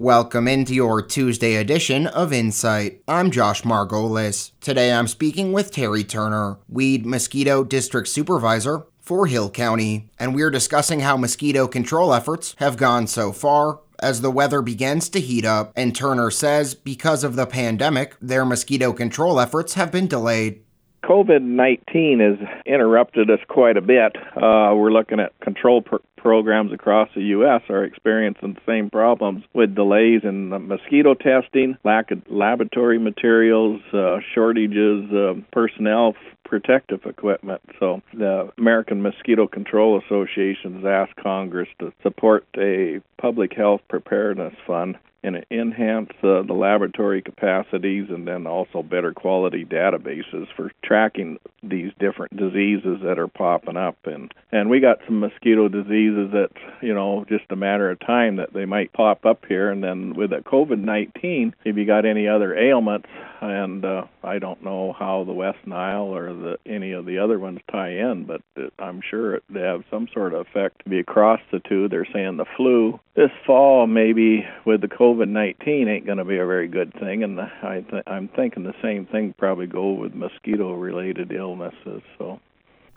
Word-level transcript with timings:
Welcome 0.00 0.46
into 0.46 0.76
your 0.76 1.02
Tuesday 1.02 1.56
edition 1.56 2.06
of 2.06 2.32
Insight. 2.32 3.02
I'm 3.08 3.32
Josh 3.32 3.62
Margolis. 3.62 4.52
Today 4.60 4.92
I'm 4.92 5.08
speaking 5.08 5.50
with 5.50 5.72
Terry 5.72 6.04
Turner, 6.04 6.58
Weed 6.68 7.04
Mosquito 7.04 7.64
District 7.64 8.06
Supervisor 8.06 8.84
for 9.00 9.26
Hill 9.26 9.50
County, 9.50 10.08
and 10.16 10.36
we're 10.36 10.52
discussing 10.52 11.00
how 11.00 11.16
mosquito 11.16 11.66
control 11.66 12.14
efforts 12.14 12.54
have 12.58 12.76
gone 12.76 13.08
so 13.08 13.32
far 13.32 13.80
as 13.98 14.20
the 14.20 14.30
weather 14.30 14.62
begins 14.62 15.08
to 15.08 15.20
heat 15.20 15.44
up, 15.44 15.72
and 15.74 15.96
Turner 15.96 16.30
says 16.30 16.76
because 16.76 17.24
of 17.24 17.34
the 17.34 17.46
pandemic, 17.46 18.14
their 18.22 18.44
mosquito 18.44 18.92
control 18.92 19.40
efforts 19.40 19.74
have 19.74 19.90
been 19.90 20.06
delayed. 20.06 20.62
COVID 21.08 21.40
19 21.40 22.20
has 22.20 22.48
interrupted 22.66 23.30
us 23.30 23.38
quite 23.48 23.78
a 23.78 23.80
bit. 23.80 24.14
Uh, 24.36 24.74
we're 24.76 24.92
looking 24.92 25.20
at 25.20 25.32
control 25.40 25.80
pr- 25.80 25.96
programs 26.18 26.70
across 26.70 27.08
the 27.14 27.22
U.S. 27.22 27.62
are 27.70 27.82
experiencing 27.82 28.52
the 28.54 28.60
same 28.66 28.90
problems 28.90 29.42
with 29.54 29.74
delays 29.74 30.20
in 30.22 30.50
mosquito 30.68 31.14
testing, 31.14 31.78
lack 31.82 32.10
of 32.10 32.20
laboratory 32.28 32.98
materials, 32.98 33.80
uh, 33.94 34.18
shortages 34.34 35.08
of 35.12 35.38
personnel, 35.50 36.14
protective 36.48 37.04
equipment. 37.04 37.60
So 37.78 38.02
the 38.12 38.50
American 38.58 39.02
Mosquito 39.02 39.46
Control 39.46 40.00
Association 40.04 40.76
has 40.76 40.84
asked 40.84 41.16
Congress 41.16 41.68
to 41.78 41.92
support 42.02 42.46
a 42.56 43.00
public 43.18 43.52
health 43.54 43.82
preparedness 43.88 44.54
fund 44.66 44.96
and 45.22 45.44
enhance 45.50 46.10
uh, 46.22 46.42
the 46.42 46.54
laboratory 46.54 47.20
capacities 47.20 48.06
and 48.08 48.26
then 48.26 48.46
also 48.46 48.82
better 48.82 49.12
quality 49.12 49.64
databases 49.64 50.46
for 50.56 50.70
tracking 50.84 51.38
these 51.62 51.90
different 51.98 52.36
diseases 52.36 52.98
that 53.02 53.18
are 53.18 53.28
popping 53.28 53.76
up. 53.76 53.96
And 54.04 54.32
and 54.52 54.70
we 54.70 54.80
got 54.80 54.98
some 55.06 55.20
mosquito 55.20 55.68
diseases 55.68 56.30
that 56.32 56.50
you 56.80 56.94
know 56.94 57.24
just 57.28 57.44
a 57.50 57.56
matter 57.56 57.90
of 57.90 57.98
time 58.00 58.36
that 58.36 58.52
they 58.52 58.64
might 58.64 58.92
pop 58.92 59.26
up 59.26 59.44
here. 59.48 59.70
And 59.70 59.82
then 59.82 60.14
with 60.14 60.30
the 60.30 60.36
covid-19 60.36 61.52
if 61.64 61.76
you 61.76 61.84
got 61.84 62.06
any 62.06 62.28
other 62.28 62.56
ailments? 62.56 63.08
And 63.40 63.84
uh, 63.84 64.04
I 64.22 64.38
don't 64.38 64.62
know 64.64 64.94
how 64.98 65.24
the 65.24 65.32
West 65.32 65.66
Nile 65.66 66.14
or 66.14 66.32
the 66.40 66.58
any 66.66 66.92
of 66.92 67.06
the 67.06 67.18
other 67.18 67.38
ones 67.38 67.60
tie 67.70 67.90
in 67.90 68.24
but 68.24 68.42
I'm 68.78 69.00
sure 69.08 69.36
it, 69.36 69.44
they 69.50 69.60
have 69.60 69.84
some 69.90 70.08
sort 70.12 70.34
of 70.34 70.46
effect 70.46 70.84
to 70.84 70.90
be 70.90 70.98
across 70.98 71.40
the 71.52 71.60
two 71.60 71.88
they're 71.88 72.06
saying 72.12 72.36
the 72.36 72.46
flu 72.56 72.98
this 73.18 73.30
fall 73.44 73.86
maybe 73.86 74.46
with 74.64 74.80
the 74.80 74.88
COVID 74.88 75.28
19 75.28 75.88
ain't 75.88 76.06
going 76.06 76.18
to 76.18 76.24
be 76.24 76.38
a 76.38 76.46
very 76.46 76.68
good 76.68 76.92
thing, 76.94 77.22
and 77.24 77.40
I 77.40 77.84
th- 77.90 78.04
I'm 78.06 78.28
thinking 78.28 78.62
the 78.62 78.74
same 78.82 79.06
thing 79.06 79.34
probably 79.36 79.66
go 79.66 79.92
with 79.92 80.14
mosquito 80.14 80.74
related 80.74 81.32
illnesses. 81.32 82.02
So 82.16 82.40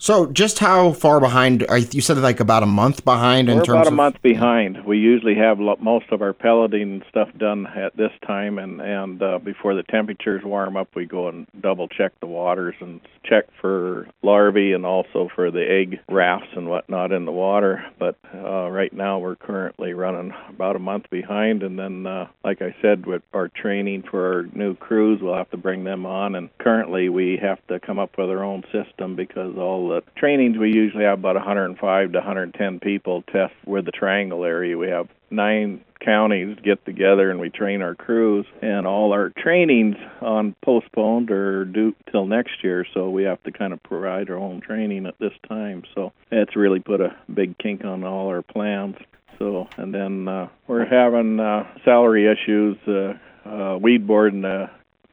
so, 0.00 0.26
just 0.26 0.60
how 0.60 0.92
far 0.92 1.18
behind? 1.18 1.66
You 1.90 2.00
said 2.00 2.18
like 2.18 2.38
about 2.38 2.62
a 2.62 2.66
month 2.66 3.04
behind 3.04 3.48
in 3.48 3.58
We're 3.58 3.64
terms 3.64 3.76
about 3.80 3.86
a 3.86 3.88
of, 3.88 3.94
month 3.94 4.22
behind. 4.22 4.84
We 4.84 4.98
usually 4.98 5.34
have 5.34 5.58
most 5.58 6.06
of 6.12 6.22
our 6.22 6.32
pelleting 6.32 7.02
stuff 7.08 7.28
done 7.36 7.66
at 7.66 7.96
this 7.96 8.12
time, 8.24 8.58
and 8.58 8.80
and 8.80 9.20
uh, 9.20 9.40
before 9.40 9.74
the 9.74 9.82
temperatures 9.82 10.44
warm 10.44 10.76
up, 10.76 10.94
we 10.94 11.04
go 11.04 11.28
and 11.28 11.48
double 11.60 11.88
check 11.88 12.12
the 12.20 12.26
waters 12.26 12.76
and 12.80 13.00
check 13.24 13.46
for 13.60 14.08
larvae 14.22 14.72
and 14.72 14.86
also 14.86 15.28
for 15.34 15.50
the 15.50 15.68
egg 15.68 15.98
rafts 16.08 16.48
and 16.56 16.68
whatnot 16.68 17.12
in 17.12 17.24
the 17.24 17.32
water. 17.32 17.84
But 17.98 18.16
uh, 18.32 18.70
right 18.70 18.92
now, 18.92 19.18
we're 19.18 19.36
currently 19.36 19.94
running 19.94 20.32
about 20.48 20.76
a 20.76 20.80
month 20.80 21.10
behind, 21.10 21.64
and 21.64 21.76
then, 21.76 22.06
uh, 22.06 22.28
like 22.44 22.62
I 22.62 22.74
said, 22.80 23.04
with 23.06 23.22
our 23.34 23.48
training 23.48 24.04
for 24.08 24.34
our 24.34 24.42
new 24.54 24.76
crews, 24.76 25.20
we'll 25.20 25.34
have 25.34 25.50
to 25.50 25.56
bring 25.56 25.82
them 25.82 26.06
on. 26.06 26.36
And 26.36 26.56
currently, 26.58 27.08
we 27.08 27.38
have 27.42 27.58
to 27.66 27.80
come 27.80 27.98
up 27.98 28.16
with 28.16 28.30
our 28.30 28.44
own 28.44 28.62
system 28.72 29.16
because 29.16 29.56
all 29.56 29.87
the 29.88 30.02
trainings 30.16 30.56
we 30.58 30.72
usually 30.72 31.04
have 31.04 31.18
about 31.18 31.36
105 31.36 32.12
to 32.12 32.18
110 32.18 32.80
people 32.80 33.22
test 33.22 33.54
with 33.66 33.84
the 33.84 33.92
triangle 33.92 34.44
area. 34.44 34.76
We 34.76 34.88
have 34.88 35.08
nine 35.30 35.82
counties 36.00 36.56
get 36.62 36.84
together 36.84 37.30
and 37.30 37.40
we 37.40 37.50
train 37.50 37.82
our 37.82 37.94
crews. 37.94 38.46
And 38.62 38.86
all 38.86 39.12
our 39.12 39.30
trainings 39.30 39.96
on 40.20 40.54
postponed 40.64 41.30
or 41.30 41.64
due 41.64 41.94
till 42.10 42.26
next 42.26 42.62
year 42.62 42.86
so 42.94 43.10
we 43.10 43.24
have 43.24 43.42
to 43.44 43.52
kind 43.52 43.72
of 43.72 43.82
provide 43.82 44.30
our 44.30 44.36
own 44.36 44.60
training 44.60 45.06
at 45.06 45.18
this 45.18 45.32
time. 45.48 45.82
So 45.94 46.12
it's 46.30 46.56
really 46.56 46.80
put 46.80 47.00
a 47.00 47.16
big 47.32 47.58
kink 47.58 47.84
on 47.84 48.04
all 48.04 48.28
our 48.28 48.42
plans. 48.42 48.96
So 49.38 49.68
and 49.76 49.94
then 49.94 50.28
uh, 50.28 50.48
we're 50.66 50.86
having 50.86 51.38
uh, 51.40 51.64
salary 51.84 52.26
issues 52.26 52.76
uh, 52.86 53.14
uh, 53.48 53.78
weed 53.78 54.06
board 54.06 54.34
and 54.34 54.44
uh, 54.44 54.66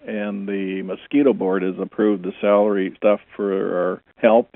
and 0.07 0.47
the 0.47 0.81
mosquito 0.83 1.33
board 1.33 1.63
has 1.63 1.75
approved 1.79 2.23
the 2.23 2.33
salary 2.41 2.93
stuff 2.97 3.19
for 3.35 3.53
our 3.53 4.01
help, 4.17 4.49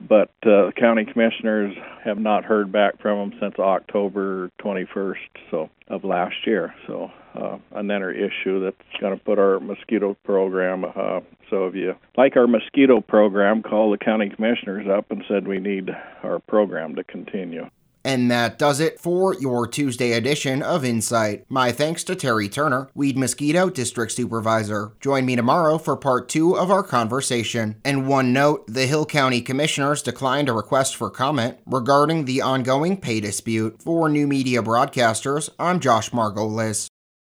but 0.00 0.30
uh, 0.44 0.70
county 0.76 1.04
commissioners 1.04 1.74
have 2.04 2.18
not 2.18 2.44
heard 2.44 2.70
back 2.70 3.00
from 3.00 3.30
them 3.30 3.38
since 3.40 3.54
October 3.58 4.50
21st 4.60 5.14
so 5.50 5.70
of 5.88 6.04
last 6.04 6.34
year. 6.46 6.74
So 6.86 7.10
uh, 7.34 7.58
another 7.72 8.10
issue 8.10 8.64
that's 8.64 9.00
going 9.00 9.16
to 9.16 9.24
put 9.24 9.38
our 9.38 9.60
mosquito 9.60 10.16
program. 10.24 10.84
Uh, 10.84 11.20
so 11.50 11.66
if 11.66 11.74
you 11.74 11.94
like 12.16 12.36
our 12.36 12.46
mosquito 12.46 13.00
program, 13.00 13.62
call 13.62 13.90
the 13.90 13.98
county 13.98 14.30
commissioners 14.34 14.86
up 14.88 15.10
and 15.10 15.22
said 15.28 15.46
we 15.46 15.58
need 15.58 15.90
our 16.22 16.38
program 16.40 16.96
to 16.96 17.04
continue. 17.04 17.68
And 18.06 18.30
that 18.30 18.56
does 18.56 18.78
it 18.78 19.00
for 19.00 19.34
your 19.34 19.66
Tuesday 19.66 20.12
edition 20.12 20.62
of 20.62 20.84
Insight. 20.84 21.44
My 21.48 21.72
thanks 21.72 22.04
to 22.04 22.14
Terry 22.14 22.48
Turner, 22.48 22.88
Weed 22.94 23.18
Mosquito 23.18 23.68
District 23.68 24.12
Supervisor. 24.12 24.92
Join 25.00 25.26
me 25.26 25.34
tomorrow 25.34 25.76
for 25.76 25.96
part 25.96 26.28
two 26.28 26.56
of 26.56 26.70
our 26.70 26.84
conversation. 26.84 27.80
And 27.84 28.06
one 28.06 28.32
note 28.32 28.64
the 28.68 28.86
Hill 28.86 29.06
County 29.06 29.40
Commissioners 29.40 30.02
declined 30.02 30.48
a 30.48 30.52
request 30.52 30.94
for 30.94 31.10
comment 31.10 31.58
regarding 31.66 32.26
the 32.26 32.42
ongoing 32.42 32.96
pay 32.96 33.18
dispute. 33.18 33.82
For 33.82 34.08
new 34.08 34.28
media 34.28 34.62
broadcasters, 34.62 35.50
I'm 35.58 35.80
Josh 35.80 36.10
Margolis. 36.10 36.86